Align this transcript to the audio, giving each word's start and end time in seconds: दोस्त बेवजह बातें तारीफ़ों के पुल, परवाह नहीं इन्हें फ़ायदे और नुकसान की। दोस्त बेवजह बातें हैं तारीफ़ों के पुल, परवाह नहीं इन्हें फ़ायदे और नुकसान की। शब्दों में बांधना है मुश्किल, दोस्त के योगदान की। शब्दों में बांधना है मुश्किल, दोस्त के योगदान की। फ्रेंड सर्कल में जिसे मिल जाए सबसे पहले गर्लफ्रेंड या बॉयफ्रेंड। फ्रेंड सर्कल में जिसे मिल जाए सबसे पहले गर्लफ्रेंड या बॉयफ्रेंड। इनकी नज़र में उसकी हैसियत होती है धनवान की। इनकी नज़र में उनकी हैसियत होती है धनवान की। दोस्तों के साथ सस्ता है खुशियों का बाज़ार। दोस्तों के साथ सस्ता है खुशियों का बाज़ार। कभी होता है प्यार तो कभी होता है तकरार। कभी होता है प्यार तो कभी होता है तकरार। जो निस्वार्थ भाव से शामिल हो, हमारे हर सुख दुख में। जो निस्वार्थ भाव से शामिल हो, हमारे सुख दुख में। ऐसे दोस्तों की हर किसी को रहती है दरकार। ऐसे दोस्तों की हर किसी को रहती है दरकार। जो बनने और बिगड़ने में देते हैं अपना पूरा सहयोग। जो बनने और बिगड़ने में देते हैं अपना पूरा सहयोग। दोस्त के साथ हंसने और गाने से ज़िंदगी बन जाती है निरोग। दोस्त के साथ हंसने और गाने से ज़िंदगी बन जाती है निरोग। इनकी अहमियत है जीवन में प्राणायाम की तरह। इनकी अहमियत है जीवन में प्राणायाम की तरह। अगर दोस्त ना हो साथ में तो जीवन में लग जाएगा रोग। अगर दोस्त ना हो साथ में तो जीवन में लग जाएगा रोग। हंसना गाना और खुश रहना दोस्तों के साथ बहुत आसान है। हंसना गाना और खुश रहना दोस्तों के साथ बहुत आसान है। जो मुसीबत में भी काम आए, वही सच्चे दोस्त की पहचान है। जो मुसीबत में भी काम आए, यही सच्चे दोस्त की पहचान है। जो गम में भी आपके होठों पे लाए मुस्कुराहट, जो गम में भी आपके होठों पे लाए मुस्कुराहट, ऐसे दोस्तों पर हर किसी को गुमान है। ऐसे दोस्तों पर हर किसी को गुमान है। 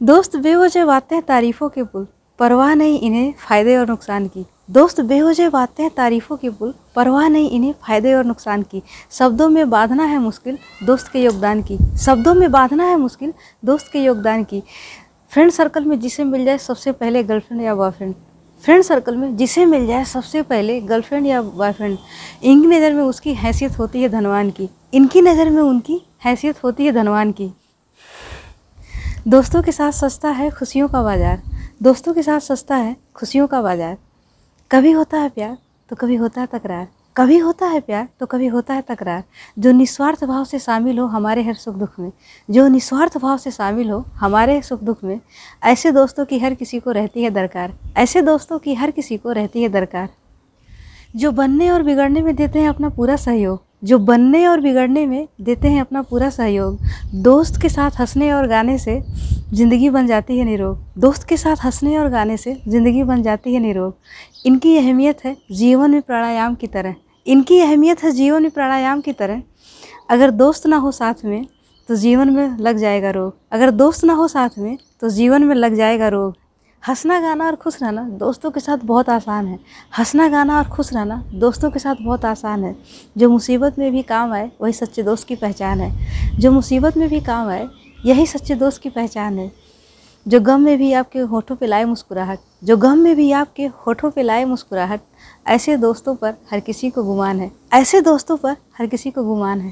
दोस्त 0.00 0.36
बेवजह 0.36 0.84
बातें 0.84 1.20
तारीफ़ों 1.22 1.68
के 1.68 1.82
पुल, 1.82 2.06
परवाह 2.38 2.74
नहीं 2.74 2.98
इन्हें 3.00 3.32
फ़ायदे 3.38 3.76
और 3.76 3.88
नुकसान 3.88 4.26
की। 4.26 4.44
दोस्त 4.70 5.00
बेवजह 5.00 5.48
बातें 5.50 5.82
हैं 5.84 5.92
तारीफ़ों 5.94 6.36
के 6.36 6.50
पुल, 6.50 6.74
परवाह 6.96 7.28
नहीं 7.28 7.50
इन्हें 7.50 7.72
फ़ायदे 7.86 8.12
और 8.14 8.24
नुकसान 8.24 8.62
की। 8.62 8.82
शब्दों 9.12 9.48
में 9.48 9.70
बांधना 9.70 10.04
है 10.04 10.18
मुश्किल, 10.18 10.58
दोस्त 10.84 11.08
के 11.08 11.22
योगदान 11.22 11.62
की। 11.62 11.78
शब्दों 11.98 12.34
में 12.34 12.50
बांधना 12.50 12.84
है 12.84 12.96
मुश्किल, 12.96 13.32
दोस्त 13.62 13.92
के 13.92 14.04
योगदान 14.04 14.44
की। 14.44 14.62
फ्रेंड 15.32 15.50
सर्कल 15.50 15.84
में 15.84 15.98
जिसे 16.00 16.24
मिल 16.24 16.44
जाए 16.44 16.58
सबसे 16.58 16.92
पहले 16.92 17.22
गर्लफ्रेंड 17.24 17.62
या 17.62 17.74
बॉयफ्रेंड। 17.74 18.14
फ्रेंड 18.64 18.82
सर्कल 18.84 19.16
में 19.16 19.36
जिसे 19.36 19.64
मिल 19.66 19.86
जाए 19.86 20.04
सबसे 20.04 20.42
पहले 20.44 20.80
गर्लफ्रेंड 20.80 21.26
या 21.26 21.42
बॉयफ्रेंड। 21.42 21.98
इनकी 22.42 22.66
नज़र 22.68 22.94
में 22.94 23.02
उसकी 23.02 23.34
हैसियत 23.34 23.78
होती 23.78 24.02
है 24.02 24.08
धनवान 24.08 24.50
की। 24.50 24.68
इनकी 24.94 25.20
नज़र 25.22 25.50
में 25.50 25.62
उनकी 25.62 26.00
हैसियत 26.24 26.64
होती 26.64 26.86
है 26.86 26.92
धनवान 26.92 27.32
की। 27.32 27.52
दोस्तों 29.28 29.60
के 29.62 29.72
साथ 29.72 29.92
सस्ता 29.92 30.28
है 30.28 30.48
खुशियों 30.50 30.86
का 30.88 31.02
बाज़ार। 31.02 31.40
दोस्तों 31.82 32.12
के 32.14 32.22
साथ 32.22 32.40
सस्ता 32.40 32.76
है 32.76 32.96
खुशियों 33.14 33.46
का 33.46 33.60
बाज़ार। 33.62 33.96
कभी 34.70 34.90
होता 34.90 35.18
है 35.18 35.28
प्यार 35.28 35.56
तो 35.90 35.96
कभी 35.96 36.14
होता 36.14 36.40
है 36.40 36.46
तकरार। 36.46 36.86
कभी 37.16 37.38
होता 37.38 37.66
है 37.66 37.80
प्यार 37.80 38.08
तो 38.20 38.26
कभी 38.26 38.46
होता 38.46 38.74
है 38.74 38.82
तकरार। 38.82 39.24
जो 39.58 39.72
निस्वार्थ 39.72 40.24
भाव 40.24 40.44
से 40.44 40.58
शामिल 40.58 40.98
हो, 40.98 41.06
हमारे 41.06 41.42
हर 41.42 41.54
सुख 41.54 41.74
दुख 41.74 41.98
में। 42.00 42.10
जो 42.48 42.66
निस्वार्थ 42.68 43.18
भाव 43.18 43.36
से 43.36 43.50
शामिल 43.50 43.90
हो, 43.90 44.04
हमारे 44.14 44.60
सुख 44.62 44.82
दुख 44.82 45.04
में। 45.04 45.20
ऐसे 45.64 45.92
दोस्तों 45.92 46.24
की 46.24 46.38
हर 46.38 46.54
किसी 46.54 46.80
को 46.80 46.92
रहती 46.92 47.22
है 47.22 47.30
दरकार। 47.30 47.74
ऐसे 47.96 48.22
दोस्तों 48.22 48.58
की 48.58 48.74
हर 48.74 48.90
किसी 48.90 49.16
को 49.16 49.32
रहती 49.32 49.62
है 49.62 49.68
दरकार। 49.68 50.08
जो 51.16 51.32
बनने 51.32 51.70
और 51.70 51.82
बिगड़ने 51.82 52.22
में 52.22 52.34
देते 52.36 52.58
हैं 52.58 52.68
अपना 52.68 52.88
पूरा 52.88 53.16
सहयोग। 53.18 53.67
जो 53.82 53.98
बनने 53.98 54.46
और 54.46 54.60
बिगड़ने 54.60 55.06
में 55.06 55.26
देते 55.40 55.68
हैं 55.68 55.80
अपना 55.80 56.02
पूरा 56.02 56.30
सहयोग। 56.30 56.78
दोस्त 57.22 57.60
के 57.62 57.68
साथ 57.68 58.00
हंसने 58.00 58.32
और 58.32 58.46
गाने 58.46 58.78
से 58.78 59.00
ज़िंदगी 59.54 59.90
बन 59.90 60.06
जाती 60.06 60.38
है 60.38 60.44
निरोग। 60.44 60.78
दोस्त 61.00 61.28
के 61.28 61.36
साथ 61.36 61.64
हंसने 61.64 61.96
और 61.98 62.08
गाने 62.10 62.36
से 62.36 62.54
ज़िंदगी 62.68 63.02
बन 63.02 63.22
जाती 63.22 63.54
है 63.54 63.60
निरोग। 63.60 63.94
इनकी 64.46 64.76
अहमियत 64.78 65.24
है 65.24 65.36
जीवन 65.52 65.90
में 65.90 66.02
प्राणायाम 66.02 66.54
की 66.54 66.66
तरह। 66.66 66.94
इनकी 67.26 67.60
अहमियत 67.60 68.02
है 68.02 68.10
जीवन 68.12 68.42
में 68.42 68.50
प्राणायाम 68.50 69.00
की 69.00 69.12
तरह। 69.12 69.42
अगर 70.10 70.30
दोस्त 70.32 70.66
ना 70.66 70.76
हो 70.76 70.92
साथ 70.92 71.24
में 71.24 71.46
तो 71.88 71.96
जीवन 71.96 72.30
में 72.30 72.58
लग 72.58 72.78
जाएगा 72.78 73.10
रोग। 73.10 73.34
अगर 73.52 73.70
दोस्त 73.72 74.04
ना 74.04 74.12
हो 74.12 74.28
साथ 74.28 74.58
में 74.58 74.76
तो 75.00 75.08
जीवन 75.10 75.44
में 75.44 75.54
लग 75.54 75.74
जाएगा 75.74 76.08
रोग। 76.08 76.34
हंसना 76.86 77.20
गाना 77.20 77.46
और 77.46 77.56
खुश 77.56 77.82
रहना 77.82 78.02
दोस्तों 78.02 78.50
के 78.50 78.60
साथ 78.60 78.78
बहुत 78.84 79.08
आसान 79.08 79.46
है। 79.46 79.58
हंसना 79.98 80.28
गाना 80.28 80.58
और 80.58 80.64
खुश 80.64 80.92
रहना 80.92 81.24
दोस्तों 81.34 81.70
के 81.70 81.78
साथ 81.78 81.94
बहुत 82.02 82.24
आसान 82.24 82.64
है। 82.64 82.76
जो 83.16 83.30
मुसीबत 83.30 83.78
में 83.78 83.92
भी 83.92 84.02
काम 84.02 84.32
आए, 84.32 84.50
वही 84.60 84.72
सच्चे 84.72 85.02
दोस्त 85.02 85.28
की 85.28 85.36
पहचान 85.36 85.80
है। 85.80 86.08
जो 86.38 86.52
मुसीबत 86.52 86.96
में 86.96 87.08
भी 87.08 87.20
काम 87.20 87.48
आए, 87.48 87.68
यही 88.06 88.26
सच्चे 88.26 88.54
दोस्त 88.54 88.82
की 88.82 88.88
पहचान 88.88 89.38
है। 89.38 89.52
जो 90.28 90.40
गम 90.40 90.60
में 90.60 90.78
भी 90.78 90.92
आपके 90.92 91.18
होठों 91.18 91.56
पे 91.56 91.66
लाए 91.66 91.84
मुस्कुराहट, 91.84 92.38
जो 92.64 92.76
गम 92.76 92.98
में 92.98 93.16
भी 93.16 93.32
आपके 93.32 93.66
होठों 93.66 94.10
पे 94.10 94.22
लाए 94.22 94.44
मुस्कुराहट, 94.44 95.00
ऐसे 95.46 95.76
दोस्तों 95.76 96.14
पर 96.14 96.34
हर 96.50 96.60
किसी 96.60 96.90
को 96.90 97.02
गुमान 97.02 97.40
है। 97.40 97.52
ऐसे 97.72 98.00
दोस्तों 98.00 98.36
पर 98.36 98.52
हर 98.52 98.86
किसी 98.86 99.10
को 99.10 99.24
गुमान 99.24 99.60
है। 99.60 99.66